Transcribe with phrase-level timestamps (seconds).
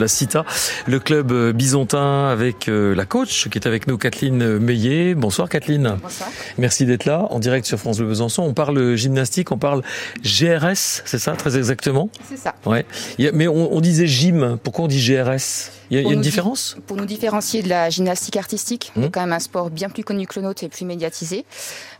[0.00, 0.44] La Cita,
[0.86, 5.16] le club euh, byzantin avec euh, la coach qui est avec nous, Kathleen Meillet.
[5.16, 5.96] Bonsoir Kathleen.
[6.00, 6.30] Bonsoir.
[6.56, 8.44] Merci d'être là en direct sur France Bleu Besançon.
[8.44, 9.82] On parle gymnastique, on parle
[10.22, 12.10] GRS, c'est ça très exactement?
[12.28, 12.54] C'est ça.
[12.64, 12.86] Ouais.
[13.34, 16.12] Mais on, on, disait gym, pourquoi on dit GRS Il y a, il y a
[16.12, 16.76] une différence?
[16.86, 19.00] Pour nous différencier de la gymnastique artistique, mmh.
[19.00, 21.44] qui est quand même un sport bien plus connu que le nôtre et plus médiatisé.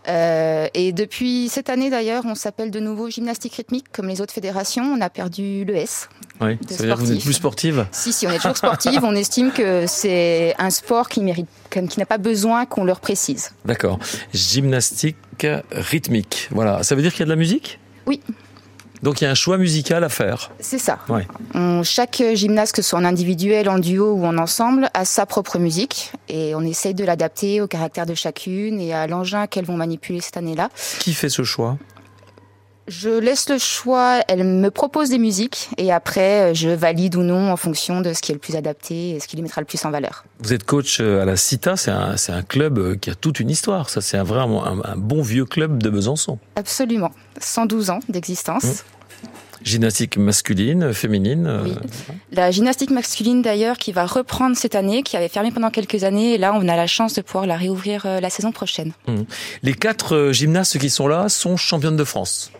[0.09, 4.33] Euh, et depuis cette année d'ailleurs, on s'appelle de nouveau gymnastique rythmique comme les autres
[4.33, 4.85] fédérations.
[4.85, 6.09] On a perdu le S.
[6.41, 9.01] Oui, ça veut dire que vous n'êtes plus sportive Si, si, on est toujours sportive.
[9.03, 13.53] on estime que c'est un sport qui mérite, qui n'a pas besoin qu'on leur précise.
[13.65, 13.99] D'accord.
[14.33, 15.17] Gymnastique
[15.73, 16.49] rythmique.
[16.51, 16.83] Voilà.
[16.83, 17.79] Ça veut dire qu'il y a de la musique?
[18.07, 18.21] Oui.
[19.03, 20.51] Donc il y a un choix musical à faire.
[20.61, 20.99] C'est ça.
[21.09, 21.27] Ouais.
[21.55, 25.27] On, chaque gymnaste, que ce soit en individuel, en duo ou en ensemble, a sa
[25.27, 29.65] propre musique et on essaye de l'adapter au caractère de chacune et à l'engin qu'elles
[29.65, 30.71] vont manipuler cette année-là.
[30.99, 31.79] Qui fait ce choix?
[32.89, 37.53] Je laisse le choix, elle me propose des musiques et après je valide ou non
[37.53, 39.67] en fonction de ce qui est le plus adapté et ce qui les mettra le
[39.67, 40.25] plus en valeur.
[40.41, 43.91] Vous êtes coach à la CITA, c'est un, un, club qui a toute une histoire,
[43.91, 46.39] ça c'est un, vraiment un, un, bon vieux club de Besançon.
[46.57, 48.65] Absolument, 112 ans d'existence.
[48.65, 48.77] Mmh.
[49.65, 51.75] Gymnastique masculine, féminine Oui.
[52.33, 56.35] La gymnastique masculine d'ailleurs qui va reprendre cette année, qui avait fermé pendant quelques années,
[56.35, 58.93] et là on a la chance de pouvoir la réouvrir la saison prochaine.
[59.09, 59.23] Mmh.
[59.65, 62.53] Les quatre gymnastes qui sont là sont championnes de France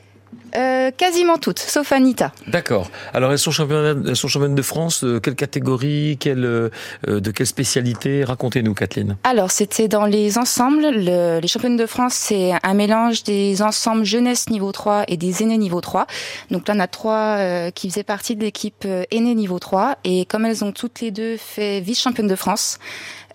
[0.57, 2.33] euh, quasiment toutes, sauf Anita.
[2.47, 2.91] D'accord.
[3.13, 5.05] Alors elles sont championnes, elles sont championnes de France.
[5.05, 6.71] De quelle catégorie, quelle, euh,
[7.07, 8.25] de quelle spécialité?
[8.25, 9.17] Racontez-nous, Kathleen.
[9.25, 10.87] Alors c'était dans les ensembles.
[10.91, 15.43] Le, les championnes de France, c'est un mélange des ensembles jeunesse niveau 3 et des
[15.43, 16.07] aînés niveau 3.
[16.51, 19.99] Donc là, on a trois euh, qui faisaient partie de l'équipe aînés niveau 3.
[20.05, 22.79] Et comme elles ont toutes les deux fait vice-championne de France,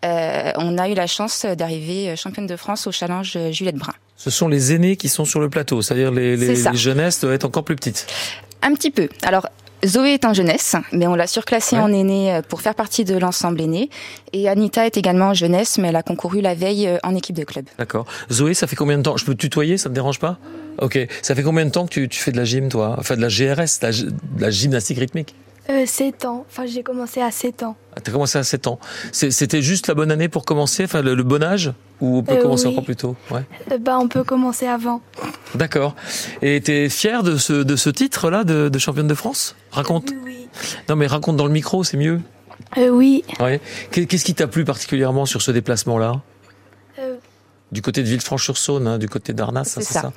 [0.04, 3.94] euh, on a eu la chance d'arriver championne de France au challenge Juliette Brun.
[4.18, 7.34] Ce sont les aînés qui sont sur le plateau, c'est-à-dire les, les, les jeunesses doivent
[7.34, 8.08] être encore plus petites.
[8.62, 9.10] Un petit peu.
[9.24, 9.48] Alors,
[9.86, 11.82] Zoé est en jeunesse, mais on l'a surclassée ouais.
[11.82, 13.90] en aînée pour faire partie de l'ensemble aîné.
[14.32, 17.44] Et Anita est également en jeunesse, mais elle a concouru la veille en équipe de
[17.44, 17.66] club.
[17.78, 18.06] D'accord.
[18.32, 19.18] Zoé, ça fait combien de temps?
[19.18, 20.38] Je peux te tutoyer, ça te dérange pas?
[20.80, 20.98] Ok.
[21.22, 22.96] Ça fait combien de temps que tu, tu, fais de la gym, toi?
[22.98, 25.36] Enfin, de la GRS, de la, de la gymnastique rythmique?
[25.70, 26.46] Euh, 7 ans.
[26.50, 27.76] Enfin, j'ai commencé à 7 ans.
[27.96, 28.80] Ah, T'as commencé à 7 ans.
[29.12, 32.34] C'était juste la bonne année pour commencer, enfin le, le bon âge Ou on peut
[32.34, 32.72] Euh, commencer oui.
[32.74, 33.16] encore plus tôt?
[33.32, 33.44] Ouais.
[33.72, 35.02] Euh, bah, on peut commencer avant.
[35.56, 35.96] D'accord.
[36.42, 39.56] Et t'es fier de ce, de ce titre-là de, de championne de France?
[39.72, 40.12] Raconte.
[40.26, 40.48] Oui.
[40.90, 42.20] Non mais raconte dans le micro, c'est mieux.
[42.78, 43.24] Euh, oui.
[43.40, 43.60] Ouais.
[43.92, 46.22] Qu'est-ce qui t'a plu particulièrement sur ce déplacement-là?
[47.00, 47.16] Euh,
[47.72, 50.02] Du côté de Villefranche-sur-Saône, hein, du côté d'Arnas, C'est c'est ça.
[50.02, 50.14] ça,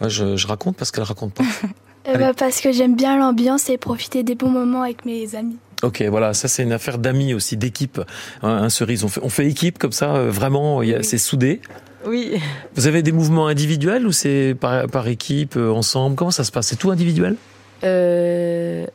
[0.00, 1.44] Moi, je, je raconte parce qu'elle raconte pas.
[2.08, 5.56] euh, bah, parce que j'aime bien l'ambiance et profiter des bons moments avec mes amis.
[5.82, 8.00] Ok, voilà, ça c'est une affaire d'amis aussi, d'équipe.
[8.42, 10.94] Hein, hein, Cerise, on fait, on fait équipe comme ça, euh, vraiment, Oui.
[11.02, 11.60] c'est soudé.
[12.06, 12.32] Oui.
[12.74, 16.16] Vous avez des mouvements individuels ou c'est par, par équipe, euh, ensemble?
[16.16, 16.68] Comment ça se passe?
[16.68, 17.36] C'est tout individuel?
[17.84, 18.86] Euh,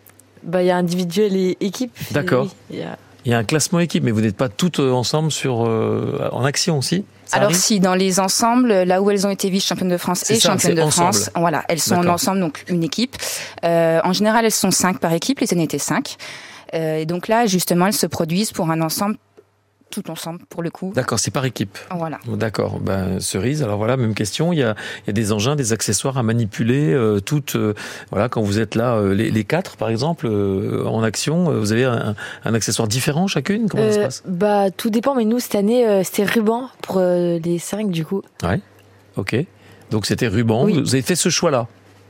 [0.44, 1.92] bah, il y a individuel et équipe.
[2.12, 2.44] D'accord.
[2.46, 2.98] Oui, il y a-
[3.28, 6.30] Il y a un classement équipe, mais vous n'êtes pas toutes euh, ensemble sur euh,
[6.32, 7.04] en action aussi?
[7.26, 10.36] Ça Alors si dans les ensembles, là où elles ont été vice-championnes de France et
[10.36, 11.14] ça, championnes de ensemble.
[11.14, 13.18] France, voilà, elles sont en ensemble, donc une équipe.
[13.66, 16.16] Euh, en général, elles sont cinq par équipe, les aînées étaient cinq.
[16.74, 19.18] Euh, et donc là, justement, elles se produisent pour un ensemble,
[19.90, 20.92] tout ensemble pour le coup.
[20.96, 21.78] D'accord, c'est par équipe.
[21.96, 22.20] Voilà.
[22.28, 22.80] D'accord.
[22.80, 23.64] Ben, cerise.
[23.64, 24.54] Alors voilà, même question.
[24.54, 26.94] Il y a, il y a des engins, des accessoires à manipuler.
[26.94, 27.74] Euh, toutes, euh,
[28.12, 31.60] voilà, quand vous êtes là, euh, les, les quatre, par exemple, euh, en action, euh,
[31.60, 32.16] vous avez un,
[32.46, 33.68] un accessoisre différent chacune?
[33.70, 34.24] Comment ça se passe?
[34.26, 38.06] bah, tout dépend, mais nous, cette année, euh, c'était ruban pour euh, les 5, du
[38.06, 38.22] coup.
[38.44, 38.60] Ouais.
[39.16, 39.36] Ok.
[39.90, 40.66] Donc c'était ruban.
[40.66, 40.74] Oui.
[40.74, 41.68] Vous avez fait ce choix-là?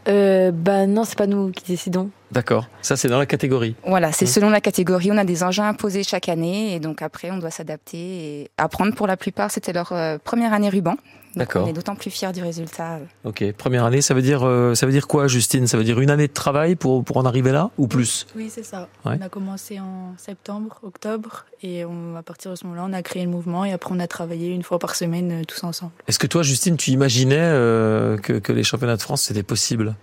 [0.07, 2.09] Euh, bah, non, c'est pas nous qui décidons.
[2.31, 2.67] D'accord.
[2.81, 3.75] Ça c'est dans la catégorie.
[3.85, 4.29] Voilà, c'est Mm.
[4.29, 5.09] selon la catégorie.
[5.11, 8.93] On a des engins imposés chaque année et donc après, on doit s'adapter et apprendre.
[8.95, 10.95] Pour la plupart, c'était leur euh, première année ruban.
[11.35, 11.65] D'accord.
[11.65, 12.99] On est d'autant plus fiers du résultat.
[13.23, 13.43] Ok.
[13.53, 15.67] Première année, ça veut dire, euh, ça veut dire quoi, Justine?
[15.67, 18.25] Ça veut dire une année de travail pour pour en arriver là ou plus?
[18.35, 18.87] Oui, c'est ça.
[19.05, 19.17] Ouais.
[19.21, 23.03] On a commencé en septembre, octobre, et on, à partir de ce moment-là, on a
[23.03, 25.91] créé le mouvement, et après, on a travaillé une fois par semaine euh, tous ensemble.
[26.07, 29.95] Est-ce que toi, Justine, tu imaginais euh, que, que les championnats de France c'était possible?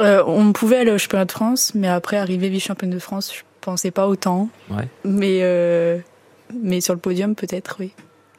[0.00, 3.42] Euh, on pouvait aller au championnat de France, mais après, arriver vice-championne de France, je
[3.60, 4.48] pensais pas autant.
[4.70, 4.88] Ouais.
[5.04, 5.98] Mais, euh,
[6.54, 7.92] mais sur le podium, peut-être, oui,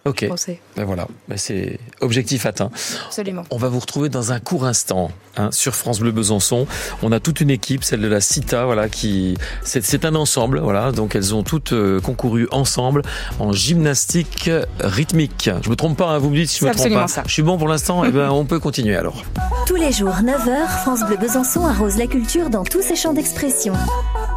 [0.05, 0.27] Ok.
[0.75, 1.07] Ben voilà.
[1.27, 2.71] Ben c'est objectif atteint.
[3.05, 3.43] Absolument.
[3.51, 6.65] On va vous retrouver dans un court instant hein, sur France Bleu Besançon.
[7.03, 10.91] On a toute une équipe, celle de la CITA, voilà, qui c'est un ensemble, voilà.
[10.91, 13.03] Donc elles ont toutes euh, concouru ensemble
[13.39, 14.49] en gymnastique
[14.79, 15.51] rythmique.
[15.61, 16.83] Je me trompe pas, hein, vous me dites si je me trompe pas.
[16.83, 17.23] absolument ça.
[17.27, 18.03] Je suis bon pour l'instant.
[18.03, 19.23] Eh ben on peut continuer alors.
[19.67, 23.73] Tous les jours, 9h, France Bleu Besançon arrose la culture dans tous ses champs d'expression.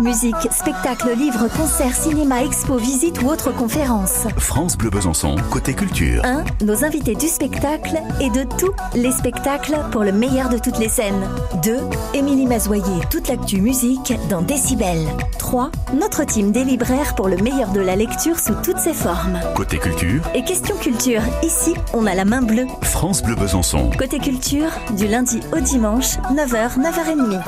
[0.01, 4.27] Musique, spectacle, livres, concerts, cinéma, expo, visite ou autres conférences.
[4.39, 6.25] France Bleu Besançon, côté culture.
[6.25, 6.65] 1.
[6.65, 10.89] Nos invités du spectacle et de tous les spectacles pour le meilleur de toutes les
[10.89, 11.29] scènes.
[11.63, 11.77] 2.
[12.13, 15.07] Émilie Mazoyer, toute l'actu musique dans Décibel.
[15.39, 15.71] 3.
[15.95, 19.39] Notre team des libraires pour le meilleur de la lecture sous toutes ses formes.
[19.55, 20.23] Côté culture.
[20.35, 22.67] Et question culture, ici, on a la main bleue.
[22.83, 23.91] France Bleu Besançon.
[23.97, 27.41] Côté culture, du lundi au dimanche, 9h, 9h30.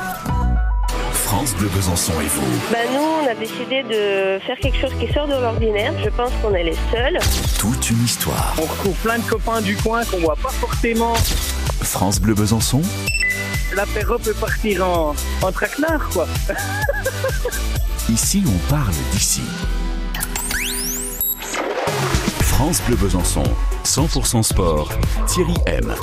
[1.26, 5.12] France Bleu Besançon et vous Bah nous, on a décidé de faire quelque chose qui
[5.12, 5.93] sort de l'ordinaire.
[6.05, 7.19] Je pense qu'on est les seuls.
[7.58, 8.55] Toute une histoire.
[8.58, 11.14] On retrouve plein de copains du coin qu'on voit pas forcément.
[11.82, 12.81] France Bleu Besançon.
[13.75, 16.28] L'apéro peut partir en, en traquenard, quoi.
[18.08, 19.43] Ici, on parle d'ici.
[22.40, 23.43] France Bleu Besançon,
[23.86, 24.88] 100% sport,
[25.28, 25.94] Thierry M.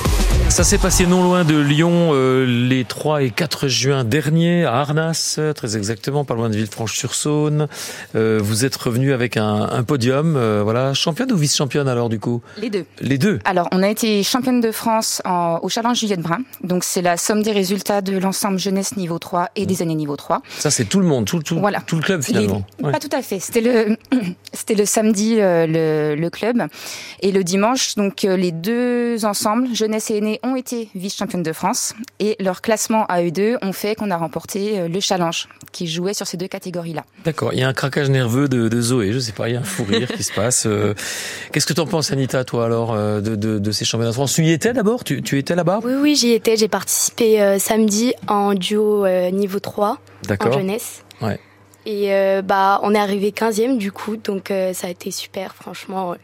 [0.48, 4.76] Ça s'est passé non loin de Lyon euh, les 3 et 4 juin dernier à
[4.80, 7.68] Arnas, très exactement, pas loin de Villefranche-sur-Saône.
[8.16, 12.18] Euh, vous êtes revenu avec un, un podium, euh, voilà, championne ou vice-championne alors du
[12.18, 12.40] coup?
[12.58, 12.86] Les deux.
[13.00, 13.38] Les deux.
[13.44, 16.40] Alors, on a été championne de France en, au Challenge Juliette Brun.
[16.62, 20.16] Donc, c'est la somme des résultats de l'ensemble jeunesse niveau 3 et des années niveau
[20.16, 20.40] 3.
[20.58, 21.80] Ça c'est tout le monde, tout, tout, Voilà.
[21.86, 22.64] tout le club finalement.
[22.78, 22.92] Les- Ouais.
[22.92, 23.40] Pas tout à fait.
[23.40, 23.96] C'était le,
[24.52, 26.62] c'était le samedi euh, le, le club
[27.20, 27.73] et le dimanche.
[27.96, 32.60] Donc euh, les deux ensembles, jeunesse et aînés, ont été vice-championnes de France et leur
[32.62, 36.26] classement à eux deux ont fait qu'on a remporté euh, le challenge qui jouait sur
[36.26, 37.04] ces deux catégories-là.
[37.24, 39.56] D'accord, il y a un craquage nerveux de, de Zoé, je sais pas, il y
[39.56, 40.64] a un fou rire qui se passe.
[40.66, 40.94] euh.
[41.52, 44.34] Qu'est-ce que t'en penses Anita, toi alors, euh, de, de, de ces championnats de France?
[44.34, 45.04] Tu y étais d'abord?
[45.04, 45.80] Tu, tu étais là-bas?
[45.84, 46.56] Oui, oui, j'y étais.
[46.56, 49.96] J'ai participé euh, samedi en duo euh, niveau 3 en
[50.28, 50.52] D'accord.
[50.52, 51.02] jeunesse.
[51.20, 51.38] Ouais.
[51.86, 55.54] Et euh, bah, on est arrivé 15e du coup, donc euh, ça a été super,
[55.54, 56.12] franchement.
[56.12, 56.16] euh,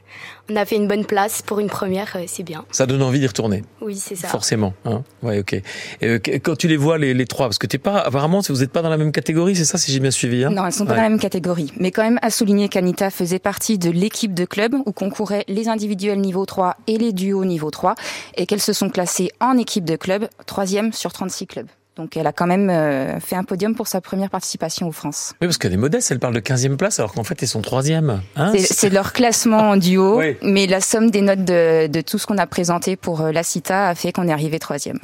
[0.49, 2.65] On a fait une bonne place pour une première, euh, c'est bien.
[2.71, 3.63] Ça donne envie d'y retourner.
[3.83, 4.29] Oui, c'est ça.
[4.29, 4.73] Forcément.
[4.87, 5.53] Hein ouais, ok.
[5.53, 5.63] Et,
[6.03, 8.61] euh, qu- quand tu les vois, les, les trois, parce que t'es pas, apparemment, vous
[8.61, 10.45] n'êtes pas dans la même catégorie, c'est ça, si j'ai bien suivi.
[10.45, 10.51] Hein?
[10.51, 10.97] Non, elles sont pas Ouais.
[10.97, 11.73] dans la même catégorie.
[11.79, 15.69] Mais quand même à souligner qu'Anita faisait partie de l'équipe de club où concouraient les
[15.69, 17.95] individuels niveau 3 et les duos niveau 3
[18.37, 21.69] et qu'elles se sont classées en équipe de club, troisième sur 36 clubs.
[22.01, 25.35] Donc elle a quand même euh, fait un podium pour sa première participation aux France.
[25.43, 27.61] Oui, parce qu'elle est modeste, elle parle de 15e place, alors qu'en fait, elles sont
[27.61, 28.23] troisième.
[28.37, 30.37] Hein C'est- C'est leur classement en duo, Oui.
[30.43, 33.43] mais la somme des notes de, de tout ce qu'on a présenté pour euh, la
[33.43, 34.99] CITA a fait qu'on est arrivé troisième.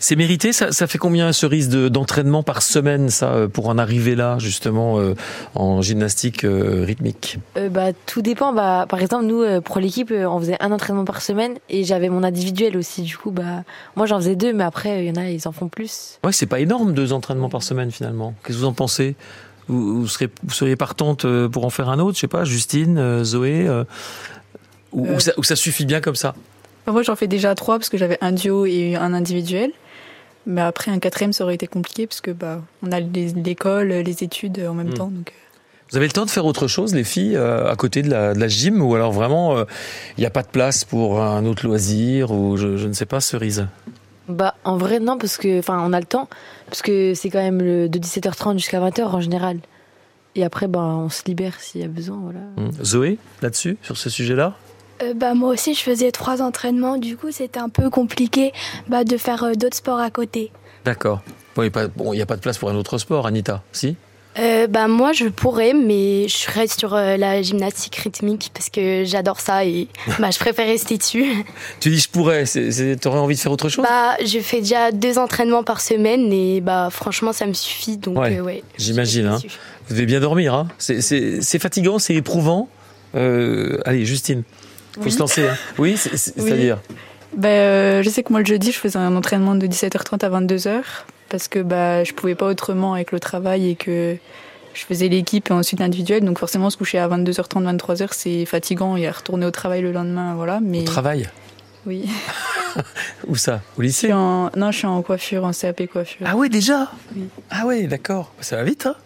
[0.00, 3.68] C'est mérité, ça, ça fait combien ce risque de- d'entraînement par semaine, ça, euh, pour
[3.68, 5.14] en arriver là, justement, euh,
[5.54, 7.38] en gymnastique euh, rythmique?
[7.56, 8.52] Euh, bah, tout dépend.
[8.52, 12.10] Bah, par exemple, nous, euh, pour l'équipe, on faisait un entraînement par semaine et j'avais
[12.10, 13.02] mon individuel aussi.
[13.02, 13.64] Du coup, bah,
[13.96, 16.18] moi, j'en faisais deux, mais après, il y en a, ils en font plus.
[16.26, 18.34] Ouais, c'est pas énorme, deux entraînements par semaine, finalement.
[18.42, 19.14] Qu'est-ce que vous en pensez?
[19.68, 22.42] Vous, vous, serez, vous seriez partante euh, pour en faire un autre, je sais pas,
[22.44, 23.84] Justine, euh, Zoé euh,
[24.92, 25.18] ou, Euh.
[25.20, 26.34] ça, suffit bien comme ça?
[26.88, 29.70] Moi, j'en fais déjà trois parce que j'avais un duo et un individuel.
[30.46, 34.24] Mais après, un quatrième, ça aurait été compliqué parce que bah, on a l'école, les
[34.24, 34.94] études en même Hmm.
[34.94, 35.10] temps.
[35.14, 35.32] Donc,
[35.92, 38.40] Vous avez le temps de faire autre chose, les filles, à côté de la, de
[38.40, 42.32] la gym, ou alors vraiment, il n'y a pas de place pour un autre loisir,
[42.32, 43.68] ou je, je ne sais pas, cerise?
[44.28, 46.28] Bah, en vrai, non, parce que, enfin, on a le temps,
[46.66, 49.58] parce que c'est quand même le, de 17h30 jusqu'à 20h en général.
[50.34, 52.40] Et après, bah, on se libère s'il y a besoin, voilà.
[52.56, 52.70] Hum.
[52.84, 54.54] Zoé, là-dessus, sur ce sujet-là?
[55.02, 56.96] Euh, bah, moi aussi, je faisais trois entraînements.
[56.98, 58.52] Du coup, c'était un peu compliqué
[58.88, 60.50] bah, de faire euh, d'autres sports à côté.
[60.84, 61.22] D'accord.
[61.54, 62.98] Bon, il n'y a, pas- bon, il y a pas de place pour un autre
[62.98, 63.96] sport, Anita, si?
[64.38, 69.04] Euh, bah, moi, je pourrais, mais je reste sur euh, la gymnastique rythmique parce que
[69.04, 69.88] j'adore ça et
[70.18, 71.24] bah, je préfère rester dessus.
[71.80, 73.82] Tu dis je pourrais, tu aurais envie de faire autre chose?
[73.82, 77.96] Bah, je fais déjà deux entraînements par semaine et bah, franchement, ça me suffit.
[77.96, 79.38] Donc, Ouais, euh, ouais, j'imagine, hein.
[79.88, 82.68] Vous devez bien dormir, hein c'est, c'est, c'est fatigant, c'est éprouvant.
[83.14, 84.42] Euh, allez, Justine,
[84.96, 85.12] faut Oui.
[85.12, 85.46] se lancer.
[85.48, 85.56] Hein.
[85.78, 86.52] Oui, c'est, c'est- Oui.
[86.52, 86.78] à dire
[87.36, 90.28] bah, euh, je sais que moi, le jeudi, je faisais un entraînement de 17h30 à
[90.30, 90.82] 22h
[91.28, 94.16] parce que bah, je pouvais pas autrement avec le travail et que
[94.74, 96.24] je faisais l'équipe et ensuite l'individuel.
[96.24, 99.92] Donc, forcément, se coucher à 22h30, 23h, c'est fatigant et à retourner au travail le
[99.92, 100.34] lendemain.
[100.34, 100.60] Voilà.
[100.62, 101.28] Mais Au travail?
[101.86, 102.08] Oui.
[103.26, 103.62] Où ça?
[103.78, 104.12] Au lycée?
[104.12, 104.50] en...
[104.56, 106.26] Non, je suis en coiffure, en CAP coiffure.
[106.28, 106.90] Ah ouais, déjà?
[107.14, 107.28] Oui.
[107.50, 108.32] Ah ouais, d'accord.
[108.40, 108.96] Ça va vite, hein?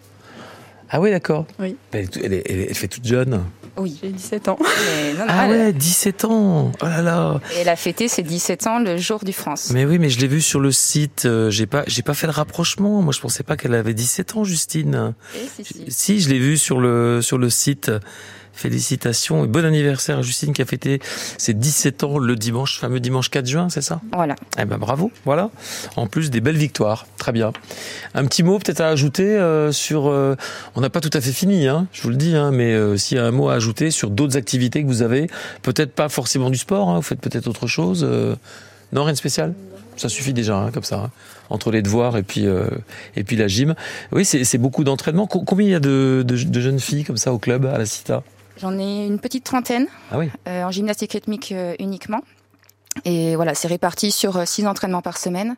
[0.91, 1.47] Ah ouais, d'accord.
[1.61, 1.77] Oui.
[1.93, 3.45] Elle, est- elle est- elle est- elle fait toute jeune.
[3.77, 3.99] Oui.
[4.03, 4.59] J'ai 17 ans.
[4.61, 8.23] Mais non, non, Ah elle, ouais, 17 ans Oh là là elle a fêté ses
[8.23, 9.71] 17 ans le jour du France.
[9.73, 11.25] Mais oui, mais je l'ai vu sur le site.
[11.27, 13.03] euh, J'ai pas, j'ai pas fait le rapprochement.
[13.03, 15.15] Moi, je pensais pas qu'elle avait 17 ans, Justine.
[15.35, 15.85] Eh, si, si.
[15.89, 17.91] Si, je l'ai vu sur le sur le site.
[18.61, 21.00] Félicitations et bon anniversaire à Justine qui a fêté
[21.38, 24.02] ses 17 ans le dimanche, fameux dimanche 4 juin, c'est ça?
[24.12, 24.37] Voilà.
[24.59, 25.50] Eh ben bravo, voilà.
[25.97, 27.52] En plus des belles victoires, très bien.
[28.14, 30.09] Un petit mot peut-être à ajouter euh, sur.
[30.09, 30.37] euh,
[30.75, 32.99] on n'a pas tout à fait fini, hein, je vous le dis, hein, mais euh,
[32.99, 35.29] s'il y a un mot à ajouter sur d'autres activités que vous avez,
[35.62, 38.07] peut-être pas forcément du sport, hein, vous faites peut-être autre chose.
[38.93, 39.55] non, rien de spécial?
[40.00, 41.11] Ça suffit déjà, hein, comme ça, hein.
[41.50, 42.69] entre les devoirs et puis euh,
[43.17, 43.75] et puis la gym.
[44.12, 45.26] Oui, c'est beaucoup d'entraînement.
[45.26, 48.23] Combien il y a de, de, jeunes filles comme ça au club à la Cita?
[48.59, 49.87] J'en ai une petite trentaine.
[50.11, 50.30] Ah oui.
[50.49, 52.21] Euh, en gymnastique rythmique euh, uniquement.
[53.04, 55.57] Et voilà, c'est réparti sur six entraînements par semaine.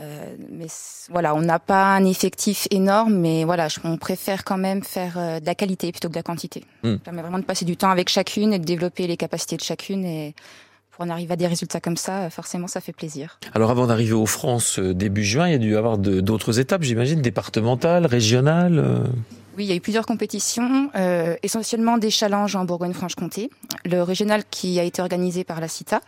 [0.00, 0.66] Euh, mais
[1.10, 5.40] voilà, on n'a pas un effectif énorme, mais voilà, on préfère quand même faire euh,
[5.40, 6.64] de la qualité plutôt que de la quantité.
[6.82, 6.94] Hmm.
[6.94, 9.62] Ça permet vraiment de passer du temps avec chacune et de développer les capacités de
[9.62, 10.34] chacune et
[10.90, 13.38] pour en arriver à des résultats comme ça, forcément, ça fait plaisir.
[13.54, 16.58] Alors, avant d'arriver aux France euh, début juin, il y a dû y avoir d'autres
[16.58, 19.04] étapes, j'imagine, départementales, régionales.
[19.56, 23.50] Oui, il y a eu plusieurs compétitions, euh, essentiellement des challenges en Bourgogne-Franche-Comté.
[23.84, 26.00] Le régional qui a été organisé par la CITA.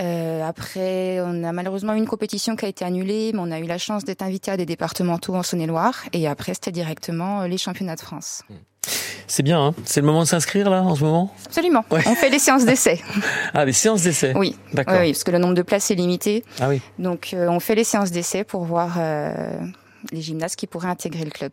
[0.00, 3.58] Euh, après, on a malheureusement eu une compétition qui a été annulée, mais on a
[3.58, 6.04] eu la chance d'être invité à des départementaux en Saône-et-Loire.
[6.12, 8.42] Et après, c'était directement euh, les championnats de France.
[8.50, 8.54] Hmm.
[9.26, 11.34] C'est bien, hein c'est le moment de s'inscrire là en ce moment?
[11.46, 11.84] Absolument.
[11.90, 13.00] On fait des séances d'essai.
[13.54, 14.32] ah, des séances d'essai?
[14.36, 14.56] Oui.
[14.72, 15.00] D'accord.
[15.00, 16.44] Oui, parce que le nombre de places est limité.
[16.60, 16.80] Ah oui.
[16.98, 19.34] Donc euh, on fait les séances d'essai pour voir euh,
[20.12, 21.50] les gymnastes qui pourraient intégrer le club.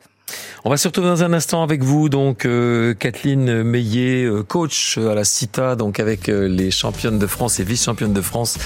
[0.66, 4.98] On va se retrouver dans un instant avec vous, donc euh, Kathleen Meillet, euh, coach
[4.98, 8.58] à la CITA, donc avec euh, les championnes de France et vice-championnes de France.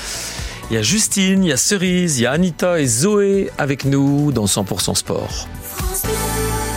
[0.69, 3.85] Il y a Justine, il y a Cerise, il y a Anita et Zoé avec
[3.85, 5.47] nous dans 100% Sport.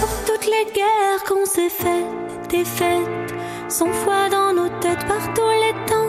[0.00, 3.34] Pour toutes les guerres qu'on s'est faites, des fêtes,
[3.68, 6.08] sans foi dans nos têtes par tous les temps,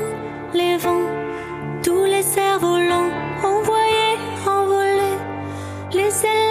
[0.54, 1.10] les vents,
[1.84, 3.12] tous les cerfs-volants,
[3.44, 5.18] envoyés, envolés,
[5.92, 6.51] les ailes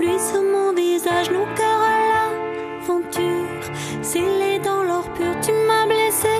[0.00, 3.64] pluie sur mon visage, nos cœurs à l'aventure,
[4.00, 5.32] scellés dans l'or pur.
[5.42, 6.36] Tu m'as blessé,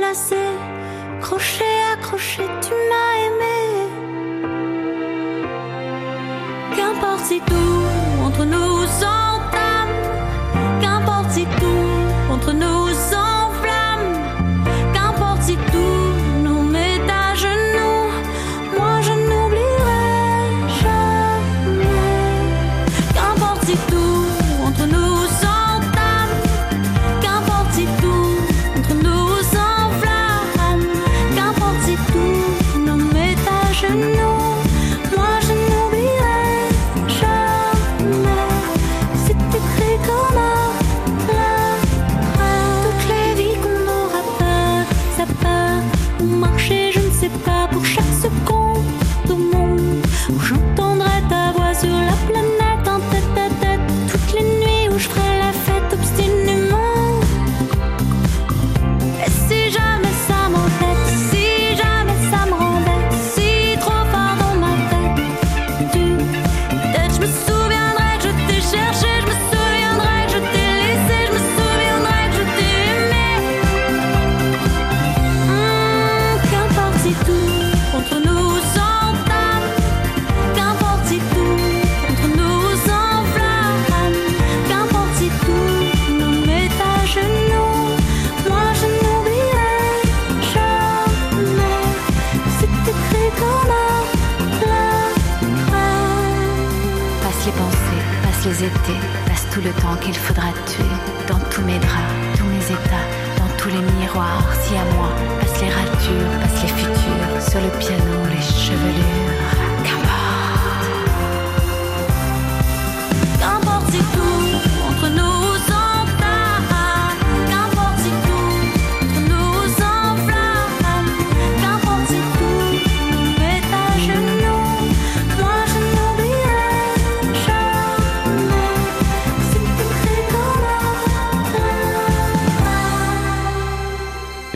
[0.00, 0.46] lassé,
[1.20, 3.58] crochet, accroché, tu m'as aimé.
[6.74, 7.75] Qu'importe si tout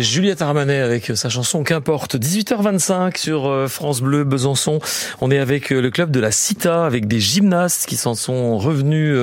[0.03, 2.17] Juliette Armanet avec sa chanson Qu'importe.
[2.17, 4.79] 18h25 sur euh, France Bleu Besançon.
[5.21, 8.59] On est avec euh, le club de la Cita, avec des gymnastes qui s'en sont
[8.59, 9.15] revenus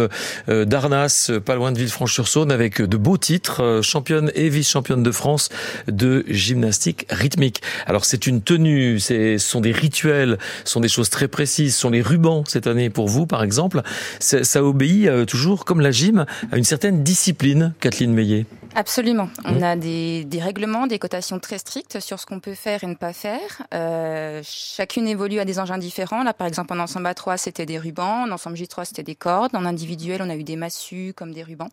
[0.49, 5.49] euh, d'Arnas, pas loin de Villefranche-sur-Saône, avec de beaux titres, championne et vice-championne de France
[5.87, 7.61] de gymnastique rythmique.
[7.85, 11.81] Alors c'est une tenue, ce sont des rituels, ce sont des choses très précises, ce
[11.81, 13.81] sont les rubans cette année pour vous par exemple.
[14.19, 18.45] Ça obéit toujours, comme la gym, à une certaine discipline, Kathleen Meillet.
[18.77, 19.27] Absolument.
[19.43, 22.87] On a des, des, règlements, des cotations très strictes sur ce qu'on peut faire et
[22.87, 23.63] ne pas faire.
[23.73, 26.21] Euh, chacune évolue à des engins différents.
[26.21, 28.27] Là, par exemple, en ensemble A3, c'était des rubans.
[28.27, 29.55] En ensemble J3, c'était des cordes.
[29.55, 31.69] En individuel, on a eu des massues comme des rubans.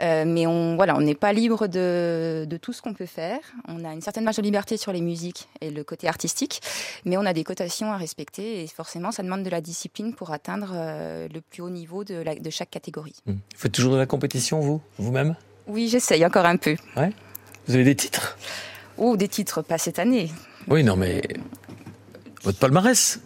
[0.00, 3.40] Euh, mais on voilà, on n'est pas libre de, de tout ce qu'on peut faire.
[3.66, 6.60] On a une certaine marge de liberté sur les musiques et le côté artistique,
[7.04, 10.30] mais on a des cotations à respecter et forcément, ça demande de la discipline pour
[10.30, 13.16] atteindre euh, le plus haut niveau de, la, de chaque catégorie.
[13.26, 13.32] Mmh.
[13.32, 15.34] Vous faites toujours de la compétition, vous, vous-même?
[15.66, 16.76] Oui, j'essaye encore un peu.
[16.96, 17.12] Ouais.
[17.66, 18.36] Vous avez des titres?
[18.98, 20.30] Ou des titres, pas cette année.
[20.68, 21.22] Oui, non, mais
[22.42, 23.20] votre palmarès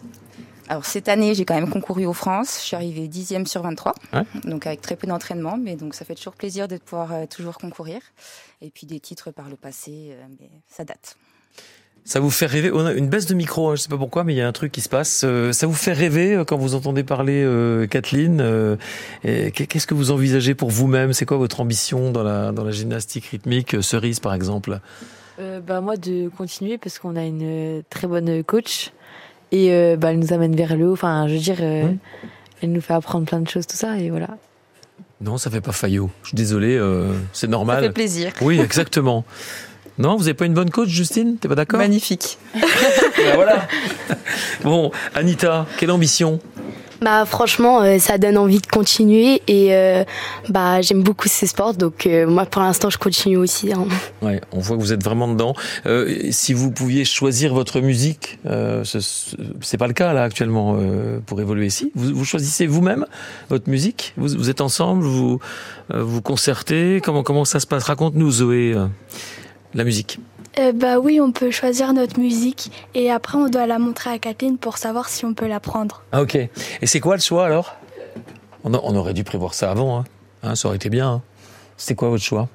[0.69, 2.57] alors cette année, j'ai quand même concouru aux France.
[2.59, 4.23] Je suis arrivée dixième sur 23, Ouais.
[4.43, 7.57] donc avec très peu d'entraînement, mais donc ça fait toujours plaisir de pouvoir euh, toujours
[7.57, 8.01] concourir.
[8.59, 11.15] Et puis des titres par le passé, euh, mais ça date.
[12.07, 14.23] Ça vous fait rêver On a une baisse de micro, hein, je sais pas pourquoi,
[14.23, 15.23] mais il y a un truc qui se passe.
[15.25, 18.77] Euh, ça vous fait rêver euh, quand vous entendez parler euh, Kathleen euh,
[19.23, 21.11] Qu'est-ce que vous envisagez pour vous-même?
[21.11, 24.79] C'est quoi votre ambition dans la, dans la gymnastique rythmique euh, Cerise, par exemple?
[25.39, 28.93] Euh, bah moi de continuer parce qu'on a une très bonne coach
[29.51, 30.93] et euh, bah, elle nous amène vers le haut.
[30.93, 31.97] Enfin, je veux dire, euh, Mmh.
[32.61, 34.29] elle nous fait apprendre plein de choses, tout ça et voilà.
[35.19, 36.09] Non, ça fait pas faillot.
[36.23, 37.77] Je suis désolé, euh, c'est normal.
[37.81, 38.31] Ça fait plaisir.
[38.41, 39.25] Oui, exactement.
[39.99, 41.37] Non, vous n'avez pas une bonne coach, Justine?
[41.37, 41.79] T'es pas d'accord?
[41.79, 42.37] Magnifique.
[42.53, 43.67] Ben voilà.
[44.63, 46.39] Bon, Anita, quelle ambition?
[47.01, 50.03] Bah franchement, euh, ça donne envie de continuer et euh,
[50.49, 53.71] bah j'aime beaucoup ces sports, donc euh, moi pour l'instant je continue aussi.
[53.71, 53.85] hein.
[54.23, 55.53] Ouais, on voit que vous êtes vraiment dedans.
[55.85, 60.23] Euh, si vous pouviez choisir votre musique, euh, ce- ce- c'est pas le cas là
[60.23, 61.91] actuellement euh, pour évoluer ici.
[61.93, 63.05] Vous, vous choisissez vous-même
[63.49, 64.13] votre musique?
[64.17, 65.39] Vous, vous êtes ensemble, vous
[65.93, 66.99] euh, vous concertez?
[67.03, 67.83] Comment comment ça se passe?
[67.83, 68.87] Raconte-nous Zoé euh,
[69.73, 70.19] la musique.
[70.59, 74.17] Euh, bah oui, on peut choisir notre musique et après on doit la montrer à
[74.19, 76.01] Kathleen pour savoir si on peut la prendre.
[76.11, 76.35] Ah ok.
[76.35, 76.49] Et
[76.83, 77.75] c'est quoi le choix alors?
[78.63, 79.99] On, a- on aurait dû prévoir ça avant.
[79.99, 80.03] Hein.
[80.43, 81.07] Hein, ça aurait été bien.
[81.09, 81.21] hein.
[81.77, 82.47] C'était quoi votre choix?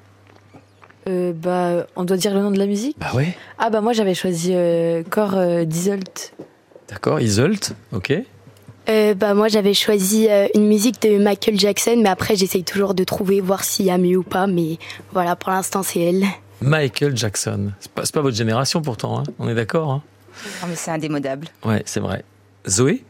[1.07, 2.97] Euh, bah, on doit dire le nom de la musique?
[2.99, 3.35] Bah ouais.
[3.57, 6.07] Ah bah moi j'avais choisi euh, Core euh, Dissolved.
[6.89, 7.19] D'accord.
[7.19, 7.73] Isolt.
[7.93, 8.13] Ok.
[8.89, 12.93] Euh, bah moi j'avais choisi euh, une musique de Michael Jackson, mais après j'essaye toujours
[12.93, 14.77] de trouver, voir s'il y a mieux ou pas, mais
[15.13, 16.25] voilà pour l'instant c'est elle.
[16.63, 17.71] Michael Jackson.
[17.79, 19.19] C'est pas, pas votre génération pourtant.
[19.19, 19.23] Hein.
[19.39, 19.91] On est d'accord.
[19.91, 20.01] Hein
[20.61, 21.47] Non, mais c'est indémodable.
[21.65, 22.23] ouais, c'est vrai.
[22.67, 23.03] Zoé?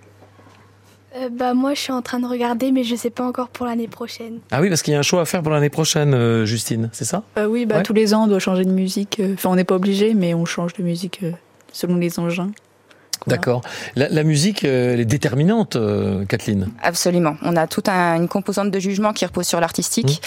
[1.15, 3.67] Euh, bah moi je suis en train de regarder mais je sais pas encore pour
[3.67, 4.39] l'année prochaine.
[4.50, 6.89] Ah oui, parce qu'il y a un choix à faire pour l'année prochaine, euh, Justine,
[6.91, 7.22] c'est ça?
[7.38, 7.83] Euh, oui, bah, Ouais.
[7.83, 9.22] tous les ans, on doit changer de musique.
[9.36, 11.31] Enfin, on n'est pas obligé, mais on change de musique euh,
[11.72, 12.50] selon les engins.
[13.30, 13.62] D'accord.
[13.96, 16.70] La, la musique, euh, elle est déterminante, euh, Kathleen.
[16.82, 17.36] Absolument.
[17.42, 20.22] On a toute un- une composante de jugement qui repose sur l'artistique.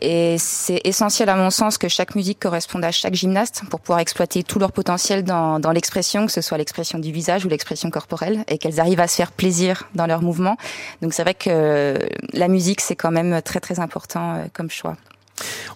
[0.00, 4.00] Et c'est essentiel, à mon sens, que chaque musique corresponde à chaque gymnaste pour pouvoir
[4.00, 7.90] exploiter tout leur potentiel dans, dans l'expression, que ce soit l'expression du visage ou l'expression
[7.90, 10.56] corporelle, et qu'elles arrivent à se faire plaisir dans leurs mouvements.
[11.00, 11.98] Donc c'est vrai que euh,
[12.32, 14.96] la musique, c'est quand même très très important comme choix.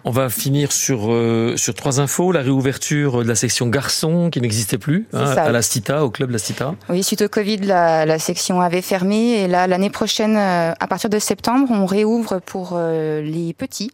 [0.05, 2.33] On va finir sur euh, sur trois infos.
[2.33, 5.45] La réouverture de la section garçons qui n'existait plus hein, ça.
[5.45, 6.75] à la Stita, au club La Stita.
[6.88, 10.87] Oui, suite au Covid, la, la section avait fermé et là, l'année prochaine, euh, à
[10.87, 13.90] partir de septembre, on réouvre pour euh, les petits,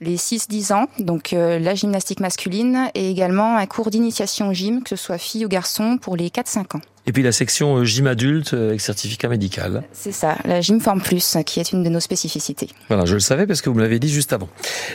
[0.00, 4.90] les 6-10 ans, donc euh, la gymnastique masculine et également un cours d'initiation gym, que
[4.90, 6.80] ce soit filles ou garçons, pour les 4-5 ans.
[7.06, 9.82] Et puis la section euh, gym adulte euh, avec certificat médical.
[9.92, 12.68] C'est ça, la Gym Form Plus, qui est une de nos spécificités.
[12.88, 14.48] Voilà, je le savais parce que vous me l'avez dit juste avant.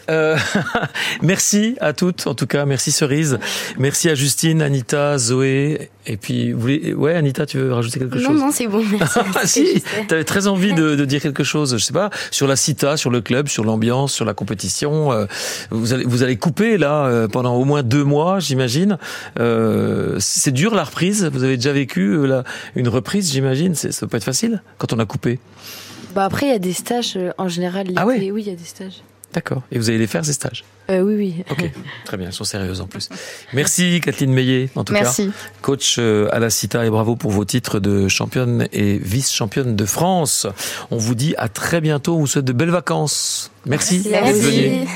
[0.10, 0.38] Euh,
[1.22, 3.40] merci à toutes, en tout cas, merci Cerise,
[3.78, 8.20] merci à Justine, Anita, Zoé, et puis vous voulez, ouais, Anita, tu veux rajouter quelque
[8.20, 8.84] Non chose non c'est bon.
[8.90, 9.20] Merci.
[9.40, 12.56] Ah, si, t'avais très envie de, de dire quelque chose, je sais pas, sur la
[12.56, 15.12] cita, sur le club, sur l'ambiance, sur la compétition.
[15.12, 15.26] euh,
[15.70, 18.98] vous allez, vous allez couper là euh, pendant au moins deux mois, j'imagine.
[19.40, 21.30] Euh, c'est dur la reprise.
[21.32, 22.44] Vous avez déjà vécu euh, la-
[22.76, 23.76] une reprise, j'imagine.
[23.76, 25.40] Ça peut pas être facile quand on a coupé.
[26.16, 27.88] Bah après il y a des stages euh, en général.
[27.96, 29.02] Ah ouais Oui, il y a des stages.
[29.34, 29.62] D'accord.
[29.72, 30.64] Et vous allez les faire ces stages?
[30.90, 31.44] Euh, oui, oui.
[31.52, 31.70] Ok,
[32.06, 33.10] très bien, elles sont sérieuses en plus.
[33.54, 35.28] Merci Kathleen Meillet, en tout Merci.
[35.28, 35.34] cas.
[35.62, 39.86] Coach euh, à la CITA et bravo pour vos titres de championne et vice-championne de
[39.86, 40.48] France.
[40.90, 43.52] On vous dit à très bientôt, on vous souhaite de belles vacances.
[43.66, 44.42] Merci, Merci.
[44.42, 44.88] Merci.